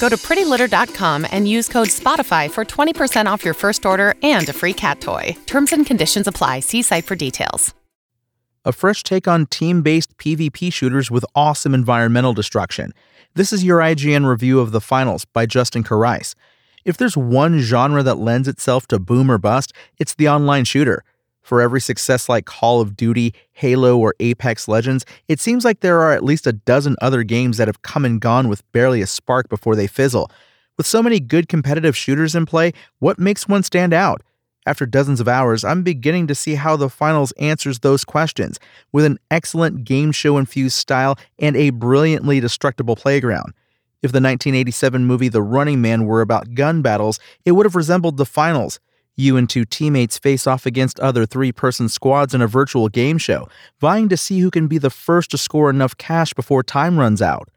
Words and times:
Go 0.00 0.08
to 0.08 0.16
prettylitter.com 0.16 1.26
and 1.30 1.48
use 1.48 1.68
code 1.68 1.88
SPOTIFY 1.88 2.50
for 2.50 2.64
20% 2.64 3.26
off 3.26 3.44
your 3.44 3.54
first 3.54 3.84
order 3.84 4.14
and 4.22 4.48
a 4.48 4.52
free 4.52 4.72
cat 4.72 5.00
toy. 5.00 5.36
Terms 5.46 5.72
and 5.72 5.84
conditions 5.84 6.26
apply. 6.26 6.60
See 6.60 6.82
site 6.82 7.04
for 7.04 7.16
details. 7.16 7.74
A 8.64 8.72
fresh 8.72 9.02
take 9.02 9.26
on 9.26 9.46
team 9.46 9.82
based 9.82 10.16
PvP 10.18 10.72
shooters 10.72 11.10
with 11.10 11.24
awesome 11.34 11.74
environmental 11.74 12.34
destruction. 12.34 12.92
This 13.34 13.52
is 13.52 13.64
your 13.64 13.78
IGN 13.78 14.26
review 14.28 14.60
of 14.60 14.72
the 14.72 14.80
finals 14.80 15.24
by 15.24 15.46
Justin 15.46 15.84
Koreis. 15.84 16.34
If 16.84 16.96
there's 16.96 17.16
one 17.16 17.60
genre 17.60 18.02
that 18.02 18.18
lends 18.18 18.48
itself 18.48 18.86
to 18.88 18.98
boom 18.98 19.30
or 19.30 19.38
bust, 19.38 19.72
it's 19.98 20.14
the 20.14 20.28
online 20.28 20.64
shooter. 20.64 21.04
For 21.48 21.62
every 21.62 21.80
success 21.80 22.28
like 22.28 22.44
Call 22.44 22.82
of 22.82 22.94
Duty, 22.94 23.32
Halo, 23.52 23.96
or 23.96 24.14
Apex 24.20 24.68
Legends, 24.68 25.06
it 25.28 25.40
seems 25.40 25.64
like 25.64 25.80
there 25.80 25.98
are 26.02 26.12
at 26.12 26.22
least 26.22 26.46
a 26.46 26.52
dozen 26.52 26.94
other 27.00 27.22
games 27.22 27.56
that 27.56 27.68
have 27.68 27.80
come 27.80 28.04
and 28.04 28.20
gone 28.20 28.48
with 28.48 28.70
barely 28.72 29.00
a 29.00 29.06
spark 29.06 29.48
before 29.48 29.74
they 29.74 29.86
fizzle. 29.86 30.30
With 30.76 30.86
so 30.86 31.02
many 31.02 31.20
good 31.20 31.48
competitive 31.48 31.96
shooters 31.96 32.34
in 32.34 32.44
play, 32.44 32.74
what 32.98 33.18
makes 33.18 33.48
one 33.48 33.62
stand 33.62 33.94
out? 33.94 34.22
After 34.66 34.84
dozens 34.84 35.20
of 35.20 35.26
hours, 35.26 35.64
I'm 35.64 35.82
beginning 35.82 36.26
to 36.26 36.34
see 36.34 36.54
how 36.54 36.76
the 36.76 36.90
finals 36.90 37.32
answers 37.38 37.78
those 37.78 38.04
questions, 38.04 38.60
with 38.92 39.06
an 39.06 39.18
excellent 39.30 39.84
game 39.84 40.12
show 40.12 40.36
infused 40.36 40.76
style 40.76 41.18
and 41.38 41.56
a 41.56 41.70
brilliantly 41.70 42.40
destructible 42.40 42.94
playground. 42.94 43.54
If 44.02 44.12
the 44.12 44.20
1987 44.20 45.06
movie 45.06 45.30
The 45.30 45.40
Running 45.40 45.80
Man 45.80 46.04
were 46.04 46.20
about 46.20 46.54
gun 46.54 46.82
battles, 46.82 47.18
it 47.46 47.52
would 47.52 47.64
have 47.64 47.74
resembled 47.74 48.18
the 48.18 48.26
finals. 48.26 48.80
You 49.18 49.36
and 49.36 49.50
two 49.50 49.64
teammates 49.64 50.16
face 50.16 50.46
off 50.46 50.64
against 50.64 51.00
other 51.00 51.26
three 51.26 51.50
person 51.50 51.88
squads 51.88 52.34
in 52.34 52.40
a 52.40 52.46
virtual 52.46 52.88
game 52.88 53.18
show, 53.18 53.48
vying 53.80 54.08
to 54.10 54.16
see 54.16 54.38
who 54.38 54.48
can 54.48 54.68
be 54.68 54.78
the 54.78 54.90
first 54.90 55.32
to 55.32 55.38
score 55.38 55.68
enough 55.68 55.96
cash 55.98 56.32
before 56.34 56.62
time 56.62 56.96
runs 56.96 57.20
out. 57.20 57.48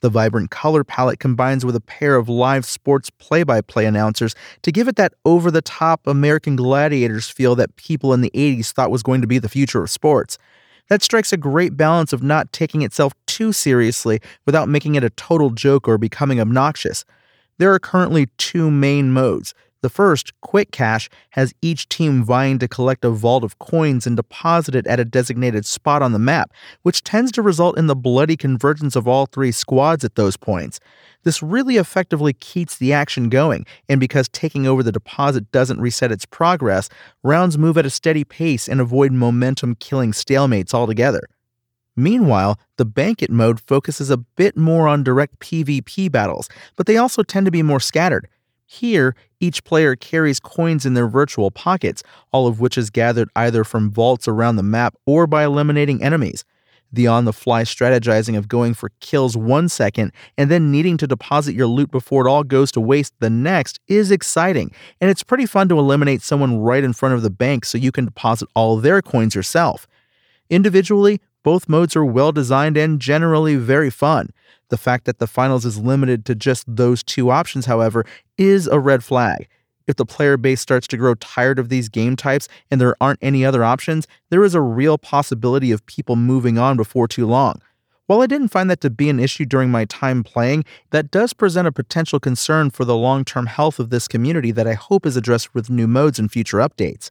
The 0.00 0.10
vibrant 0.10 0.50
color 0.50 0.82
palette 0.82 1.20
combines 1.20 1.64
with 1.64 1.76
a 1.76 1.80
pair 1.80 2.16
of 2.16 2.28
live 2.28 2.66
sports 2.66 3.10
play 3.10 3.44
by 3.44 3.60
play 3.60 3.86
announcers 3.86 4.34
to 4.62 4.72
give 4.72 4.88
it 4.88 4.96
that 4.96 5.14
over 5.24 5.52
the 5.52 5.62
top 5.62 6.04
American 6.08 6.56
Gladiators 6.56 7.30
feel 7.30 7.54
that 7.54 7.76
people 7.76 8.12
in 8.12 8.20
the 8.20 8.32
80s 8.34 8.72
thought 8.72 8.90
was 8.90 9.04
going 9.04 9.20
to 9.20 9.28
be 9.28 9.38
the 9.38 9.48
future 9.48 9.84
of 9.84 9.90
sports. 9.90 10.36
That 10.88 11.04
strikes 11.04 11.32
a 11.32 11.36
great 11.36 11.76
balance 11.76 12.12
of 12.12 12.24
not 12.24 12.52
taking 12.52 12.82
itself 12.82 13.12
too 13.26 13.52
seriously 13.52 14.20
without 14.46 14.68
making 14.68 14.96
it 14.96 15.04
a 15.04 15.10
total 15.10 15.50
joke 15.50 15.86
or 15.86 15.96
becoming 15.96 16.40
obnoxious. 16.40 17.04
There 17.58 17.72
are 17.72 17.78
currently 17.78 18.26
two 18.36 18.68
main 18.68 19.12
modes 19.12 19.54
the 19.84 19.90
first, 19.90 20.32
Quick 20.40 20.72
Cash, 20.72 21.10
has 21.30 21.52
each 21.60 21.90
team 21.90 22.24
vying 22.24 22.58
to 22.58 22.66
collect 22.66 23.04
a 23.04 23.10
vault 23.10 23.44
of 23.44 23.58
coins 23.58 24.06
and 24.06 24.16
deposit 24.16 24.74
it 24.74 24.86
at 24.86 24.98
a 24.98 25.04
designated 25.04 25.66
spot 25.66 26.00
on 26.00 26.12
the 26.12 26.18
map, 26.18 26.54
which 26.84 27.04
tends 27.04 27.30
to 27.32 27.42
result 27.42 27.76
in 27.76 27.86
the 27.86 27.94
bloody 27.94 28.34
convergence 28.34 28.96
of 28.96 29.06
all 29.06 29.26
three 29.26 29.52
squads 29.52 30.02
at 30.02 30.14
those 30.14 30.38
points. 30.38 30.80
This 31.22 31.42
really 31.42 31.76
effectively 31.76 32.32
keeps 32.32 32.78
the 32.78 32.94
action 32.94 33.28
going, 33.28 33.66
and 33.86 34.00
because 34.00 34.26
taking 34.30 34.66
over 34.66 34.82
the 34.82 34.90
deposit 34.90 35.52
doesn't 35.52 35.82
reset 35.82 36.10
its 36.10 36.24
progress, 36.24 36.88
rounds 37.22 37.58
move 37.58 37.76
at 37.76 37.84
a 37.84 37.90
steady 37.90 38.24
pace 38.24 38.68
and 38.68 38.80
avoid 38.80 39.12
momentum 39.12 39.74
killing 39.74 40.12
stalemates 40.12 40.72
altogether. 40.72 41.28
Meanwhile, 41.94 42.58
the 42.78 42.86
Bank 42.86 43.22
It 43.22 43.30
mode 43.30 43.60
focuses 43.60 44.08
a 44.08 44.16
bit 44.16 44.56
more 44.56 44.88
on 44.88 45.04
direct 45.04 45.40
PvP 45.40 46.10
battles, 46.10 46.48
but 46.74 46.86
they 46.86 46.96
also 46.96 47.22
tend 47.22 47.44
to 47.44 47.52
be 47.52 47.62
more 47.62 47.80
scattered. 47.80 48.28
Here, 48.74 49.14
each 49.38 49.62
player 49.62 49.94
carries 49.94 50.40
coins 50.40 50.84
in 50.84 50.94
their 50.94 51.06
virtual 51.06 51.52
pockets, 51.52 52.02
all 52.32 52.48
of 52.48 52.58
which 52.58 52.76
is 52.76 52.90
gathered 52.90 53.28
either 53.36 53.62
from 53.62 53.88
vaults 53.88 54.26
around 54.26 54.56
the 54.56 54.64
map 54.64 54.96
or 55.06 55.28
by 55.28 55.44
eliminating 55.44 56.02
enemies. 56.02 56.44
The 56.92 57.06
on 57.06 57.24
the 57.24 57.32
fly 57.32 57.62
strategizing 57.62 58.36
of 58.36 58.48
going 58.48 58.74
for 58.74 58.90
kills 59.00 59.36
one 59.36 59.68
second 59.68 60.10
and 60.36 60.50
then 60.50 60.72
needing 60.72 60.96
to 60.96 61.06
deposit 61.06 61.54
your 61.54 61.68
loot 61.68 61.92
before 61.92 62.26
it 62.26 62.28
all 62.28 62.42
goes 62.42 62.72
to 62.72 62.80
waste 62.80 63.14
the 63.20 63.30
next 63.30 63.78
is 63.86 64.10
exciting, 64.10 64.72
and 65.00 65.08
it's 65.08 65.22
pretty 65.22 65.46
fun 65.46 65.68
to 65.68 65.78
eliminate 65.78 66.22
someone 66.22 66.58
right 66.58 66.82
in 66.82 66.92
front 66.92 67.14
of 67.14 67.22
the 67.22 67.30
bank 67.30 67.64
so 67.64 67.78
you 67.78 67.92
can 67.92 68.06
deposit 68.06 68.48
all 68.56 68.76
their 68.78 69.00
coins 69.02 69.36
yourself. 69.36 69.86
Individually, 70.50 71.20
both 71.44 71.68
modes 71.68 71.94
are 71.94 72.04
well 72.04 72.32
designed 72.32 72.76
and 72.76 73.00
generally 73.00 73.54
very 73.54 73.90
fun. 73.90 74.30
The 74.70 74.76
fact 74.76 75.04
that 75.04 75.20
the 75.20 75.28
finals 75.28 75.64
is 75.64 75.78
limited 75.78 76.24
to 76.24 76.34
just 76.34 76.64
those 76.66 77.04
two 77.04 77.30
options, 77.30 77.66
however, 77.66 78.04
is 78.36 78.66
a 78.66 78.80
red 78.80 79.04
flag. 79.04 79.46
If 79.86 79.96
the 79.96 80.06
player 80.06 80.36
base 80.36 80.60
starts 80.60 80.88
to 80.88 80.96
grow 80.96 81.14
tired 81.14 81.58
of 81.58 81.68
these 81.68 81.90
game 81.90 82.16
types 82.16 82.48
and 82.70 82.80
there 82.80 82.96
aren't 83.00 83.18
any 83.22 83.44
other 83.44 83.62
options, 83.62 84.08
there 84.30 84.42
is 84.42 84.54
a 84.54 84.60
real 84.60 84.96
possibility 84.96 85.70
of 85.70 85.84
people 85.86 86.16
moving 86.16 86.58
on 86.58 86.76
before 86.76 87.06
too 87.06 87.26
long. 87.26 87.60
While 88.06 88.22
I 88.22 88.26
didn't 88.26 88.48
find 88.48 88.70
that 88.70 88.80
to 88.82 88.90
be 88.90 89.08
an 89.08 89.20
issue 89.20 89.44
during 89.44 89.70
my 89.70 89.84
time 89.84 90.24
playing, 90.24 90.64
that 90.90 91.10
does 91.10 91.32
present 91.32 91.68
a 91.68 91.72
potential 91.72 92.20
concern 92.20 92.70
for 92.70 92.84
the 92.84 92.96
long 92.96 93.24
term 93.24 93.46
health 93.46 93.78
of 93.78 93.90
this 93.90 94.08
community 94.08 94.50
that 94.52 94.66
I 94.66 94.74
hope 94.74 95.06
is 95.06 95.16
addressed 95.16 95.54
with 95.54 95.70
new 95.70 95.86
modes 95.86 96.18
and 96.18 96.32
future 96.32 96.58
updates. 96.58 97.10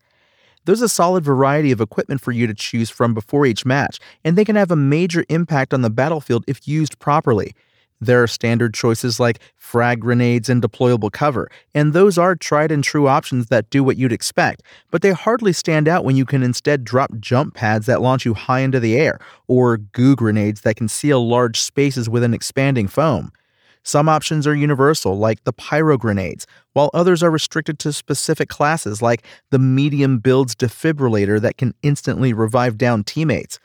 There's 0.66 0.82
a 0.82 0.90
solid 0.90 1.26
variety 1.26 1.72
of 1.72 1.82
equipment 1.82 2.22
for 2.22 2.32
you 2.32 2.48
to 2.48 2.54
choose 2.54 2.90
from 2.90 3.14
before 3.14 3.46
each 3.46 3.66
match, 3.66 4.00
and 4.24 4.38
they 4.38 4.46
can 4.46 4.56
have 4.56 4.72
a 4.72 4.78
major 4.78 5.26
impact 5.28 5.74
on 5.74 5.82
the 5.82 5.90
battlefield 5.90 6.46
if 6.48 6.68
used 6.68 7.00
properly. 7.00 7.54
There 8.00 8.24
are 8.24 8.28
standard 8.28 8.74
choices 8.74 9.20
like 9.20 9.40
frag 9.56 10.00
grenades 10.00 10.50
and 10.50 10.62
deployable 10.62 11.12
cover, 11.12 11.50
and 11.74 11.92
those 11.92 12.18
are 12.18 12.36
tried 12.36 12.72
and 12.72 12.84
true 12.84 13.08
options 13.08 13.48
that 13.48 13.70
do 13.70 13.84
what 13.84 13.98
you'd 13.98 14.14
expect, 14.14 14.64
but 14.90 15.02
they 15.02 15.12
hardly 15.12 15.52
stand 15.54 15.88
out 15.88 16.06
when 16.06 16.16
you 16.16 16.26
can 16.26 16.44
instead 16.44 16.84
drop 16.84 17.12
jump 17.20 17.56
pads 17.56 17.86
that 17.86 18.02
launch 18.02 18.26
you 18.26 18.34
high 18.34 18.60
into 18.60 18.80
the 18.80 18.98
air, 18.98 19.20
or 19.48 19.78
goo 19.78 20.16
grenades 20.16 20.62
that 20.62 20.76
can 20.78 20.88
seal 20.88 21.28
large 21.28 21.60
spaces 21.60 22.10
with 22.10 22.24
an 22.24 22.34
expanding 22.34 22.88
foam. 22.88 23.32
Some 23.84 24.08
options 24.08 24.48
are 24.48 24.56
universal, 24.56 25.18
like 25.18 25.44
the 25.44 25.52
pyro 25.52 25.98
grenades, 25.98 26.48
while 26.72 26.90
others 26.94 27.22
are 27.22 27.30
restricted 27.30 27.80
to 27.80 27.92
specific 27.92 28.48
classes, 28.48 29.02
like 29.02 29.26
the 29.52 29.60
medium 29.60 30.20
builds 30.20 30.56
defibrillator 30.56 31.40
that 31.42 31.58
can 31.58 31.74
instantly 31.84 32.34
revive 32.34 32.78
down 32.78 33.04
teammates. 33.04 33.60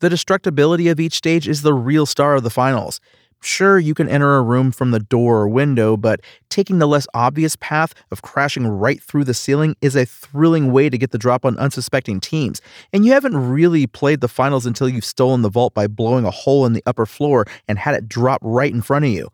The 0.00 0.08
destructibility 0.08 0.90
of 0.90 0.98
each 0.98 1.14
stage 1.14 1.46
is 1.46 1.62
the 1.62 1.74
real 1.74 2.04
star 2.04 2.34
of 2.34 2.42
the 2.42 2.50
finals. 2.50 3.00
Sure, 3.42 3.78
you 3.78 3.94
can 3.94 4.08
enter 4.08 4.36
a 4.36 4.42
room 4.42 4.70
from 4.70 4.90
the 4.90 5.00
door 5.00 5.38
or 5.38 5.48
window, 5.48 5.96
but 5.96 6.20
taking 6.50 6.78
the 6.78 6.88
less 6.88 7.06
obvious 7.14 7.56
path 7.56 7.94
of 8.10 8.20
crashing 8.20 8.66
right 8.66 9.02
through 9.02 9.24
the 9.24 9.32
ceiling 9.32 9.76
is 9.80 9.96
a 9.96 10.04
thrilling 10.04 10.72
way 10.72 10.90
to 10.90 10.98
get 10.98 11.10
the 11.10 11.18
drop 11.18 11.46
on 11.46 11.56
unsuspecting 11.58 12.20
teams. 12.20 12.60
And 12.92 13.06
you 13.06 13.12
haven't 13.12 13.36
really 13.36 13.86
played 13.86 14.20
the 14.20 14.28
finals 14.28 14.66
until 14.66 14.90
you've 14.90 15.06
stolen 15.06 15.40
the 15.40 15.48
vault 15.48 15.72
by 15.72 15.86
blowing 15.86 16.26
a 16.26 16.30
hole 16.30 16.66
in 16.66 16.74
the 16.74 16.82
upper 16.84 17.06
floor 17.06 17.46
and 17.66 17.78
had 17.78 17.94
it 17.94 18.08
drop 18.08 18.40
right 18.42 18.72
in 18.72 18.82
front 18.82 19.06
of 19.06 19.10
you. 19.10 19.30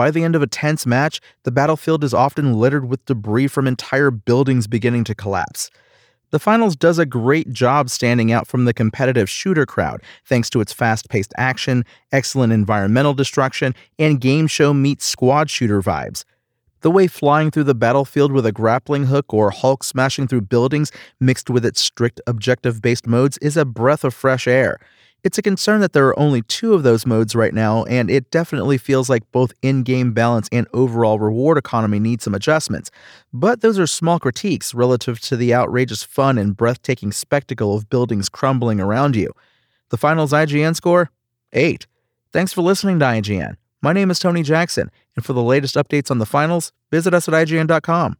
By 0.00 0.10
the 0.10 0.24
end 0.24 0.34
of 0.34 0.40
a 0.40 0.46
tense 0.46 0.86
match, 0.86 1.20
the 1.42 1.50
battlefield 1.50 2.04
is 2.04 2.14
often 2.14 2.54
littered 2.54 2.88
with 2.88 3.04
debris 3.04 3.48
from 3.48 3.66
entire 3.66 4.10
buildings 4.10 4.66
beginning 4.66 5.04
to 5.04 5.14
collapse. 5.14 5.70
The 6.30 6.38
finals 6.38 6.74
does 6.74 6.98
a 6.98 7.04
great 7.04 7.52
job 7.52 7.90
standing 7.90 8.32
out 8.32 8.46
from 8.46 8.64
the 8.64 8.72
competitive 8.72 9.28
shooter 9.28 9.66
crowd 9.66 10.00
thanks 10.24 10.48
to 10.50 10.62
its 10.62 10.72
fast 10.72 11.10
paced 11.10 11.34
action, 11.36 11.84
excellent 12.12 12.50
environmental 12.50 13.12
destruction, 13.12 13.74
and 13.98 14.22
game 14.22 14.46
show 14.46 14.72
meets 14.72 15.04
squad 15.04 15.50
shooter 15.50 15.82
vibes. 15.82 16.24
The 16.80 16.90
way 16.90 17.06
flying 17.06 17.50
through 17.50 17.64
the 17.64 17.74
battlefield 17.74 18.32
with 18.32 18.46
a 18.46 18.52
grappling 18.52 19.04
hook 19.04 19.34
or 19.34 19.50
Hulk 19.50 19.84
smashing 19.84 20.28
through 20.28 20.40
buildings 20.40 20.90
mixed 21.20 21.50
with 21.50 21.66
its 21.66 21.78
strict 21.78 22.22
objective 22.26 22.80
based 22.80 23.06
modes 23.06 23.36
is 23.42 23.58
a 23.58 23.66
breath 23.66 24.02
of 24.02 24.14
fresh 24.14 24.48
air. 24.48 24.80
It's 25.22 25.36
a 25.36 25.42
concern 25.42 25.80
that 25.82 25.92
there 25.92 26.06
are 26.08 26.18
only 26.18 26.40
two 26.42 26.72
of 26.72 26.82
those 26.82 27.04
modes 27.04 27.34
right 27.34 27.52
now, 27.52 27.84
and 27.84 28.10
it 28.10 28.30
definitely 28.30 28.78
feels 28.78 29.10
like 29.10 29.30
both 29.32 29.52
in 29.60 29.82
game 29.82 30.12
balance 30.12 30.48
and 30.50 30.66
overall 30.72 31.18
reward 31.18 31.58
economy 31.58 31.98
need 31.98 32.22
some 32.22 32.34
adjustments. 32.34 32.90
But 33.32 33.60
those 33.60 33.78
are 33.78 33.86
small 33.86 34.18
critiques 34.18 34.72
relative 34.72 35.20
to 35.20 35.36
the 35.36 35.54
outrageous 35.54 36.02
fun 36.02 36.38
and 36.38 36.56
breathtaking 36.56 37.12
spectacle 37.12 37.76
of 37.76 37.90
buildings 37.90 38.30
crumbling 38.30 38.80
around 38.80 39.14
you. 39.14 39.32
The 39.90 39.98
finals 39.98 40.32
IGN 40.32 40.74
score? 40.74 41.10
8. 41.52 41.86
Thanks 42.32 42.52
for 42.52 42.62
listening 42.62 42.98
to 43.00 43.04
IGN. 43.04 43.56
My 43.82 43.92
name 43.92 44.10
is 44.10 44.18
Tony 44.18 44.42
Jackson, 44.42 44.90
and 45.16 45.24
for 45.24 45.32
the 45.32 45.42
latest 45.42 45.74
updates 45.74 46.10
on 46.10 46.18
the 46.18 46.26
finals, 46.26 46.72
visit 46.90 47.12
us 47.12 47.28
at 47.28 47.34
IGN.com. 47.34 48.16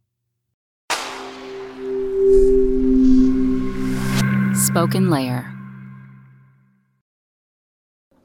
SpokenLayer. 4.52 5.59